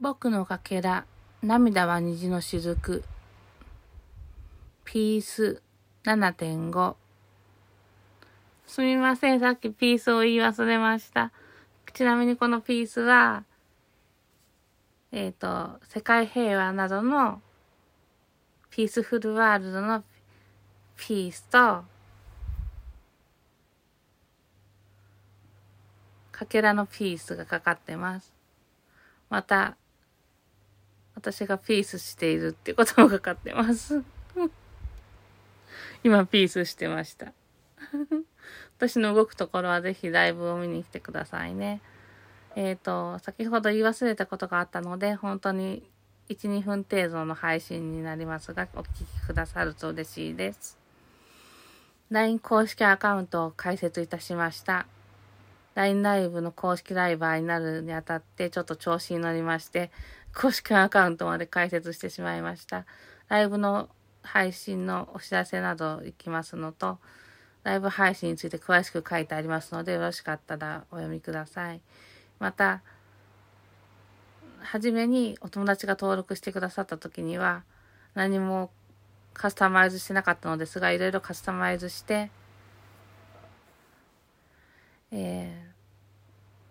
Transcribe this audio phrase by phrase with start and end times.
[0.00, 1.06] 僕のかけら、
[1.42, 3.02] 涙は虹の雫。
[4.84, 5.60] ピース
[6.04, 6.94] 7.5。
[8.64, 11.32] すみません、さっきピースを言い忘れました。
[11.92, 13.42] ちなみにこのピースは、
[15.10, 17.42] えっ、ー、と、世界平和などの
[18.70, 20.04] ピースフルワールドの
[20.96, 21.82] ピースと、
[26.30, 28.32] かけらのピースがかかってます。
[29.28, 29.76] また、
[31.18, 34.04] 私がピースしているってこともかかってます。
[36.04, 37.32] 今ピースしてました。
[38.78, 41.80] 私の動くところはぜひライブを見に来てくださいね。
[42.54, 45.82] えっ、ー、と、先ほど言い忘れたことがあったので、本当に
[46.28, 50.78] 1、2分程度の配信になりますが、お聞きくださると嬉しいです。
[52.10, 54.86] LINE 公式アカウントを開設いたしました。
[55.74, 59.90] LINE ライブの公式ライバーになるにあたってちょっと調子に乗りまして、
[60.40, 62.86] 公式アカウントまで開設してしまいました。
[63.28, 63.88] ライブの
[64.22, 66.98] 配信のお知らせなど行きますのと、
[67.64, 71.80] ライブ配信について詳しく書いてありますので、よろしかったらお読みください。
[72.38, 72.82] また、
[74.60, 77.64] はじめにお友達が登録してくださった時には、
[78.14, 78.70] 何も
[79.34, 82.30] カスタマイズしてなかったのですが、いろいろカスタマイズして、
[85.10, 85.64] え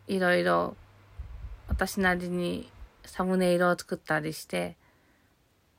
[0.07, 0.77] ー、いろいろ
[1.67, 2.71] 私なりに
[3.07, 4.77] サムネイルを作ったりして、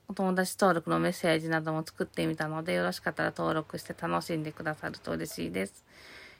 [0.08, 5.84] お友達登録のメッセージなども作ってみたので、よろしかったら登録して楽しんでくださると嬉しいです。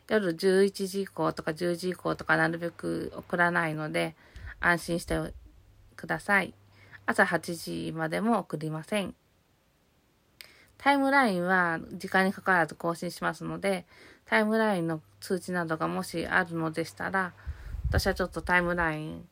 [0.08, 4.16] 夜11時以降とか10時以降とかなるべく送らないので、
[4.60, 5.34] 安心して
[5.96, 6.54] ください。
[7.04, 9.14] 朝8時までも送りません。
[10.78, 13.84] タイムラインは時間にかかわらず更新しますので、
[14.24, 17.34] タイムラインの通知などがもしあるのでしたら、
[17.88, 19.28] 私はちょっとタイムライン、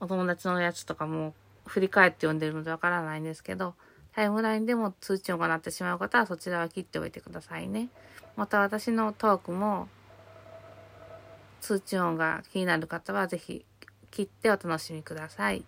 [0.00, 1.34] お友達のやつとかも
[1.66, 3.74] 振り返って読んでるのでわからないんですけど、
[4.14, 7.88] タイムラインでも通知音が鳴ってしまう方はそちらは切っておいてくださいね。
[8.36, 9.88] また私のトークも
[11.60, 13.64] 通知音が気になる方はぜひ
[14.10, 15.64] 切ってお楽しみください。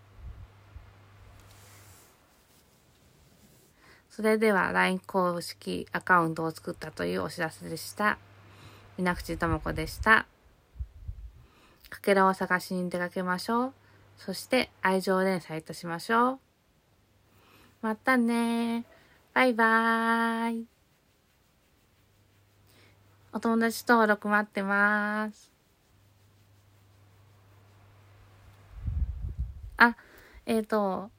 [4.10, 8.18] それでは LINE 公式アカウントを作ったというお知らせでした。
[8.96, 10.26] 水口智子でした。
[11.88, 13.72] かけらを探しに出かけましょう。
[14.18, 16.38] そして愛情連載いたしましょう。
[17.80, 18.84] またね
[19.32, 20.66] バイバーイ。
[23.32, 25.52] お友達登録待ってます。
[29.76, 29.96] あ、
[30.44, 31.10] えっ、ー、と、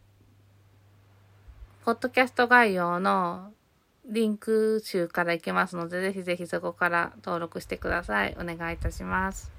[1.86, 3.54] ポッドキャスト概要の
[4.06, 8.36] リンク集から行けますので、ぜひぜひそこから登録してください。
[8.38, 9.59] お願いいたします。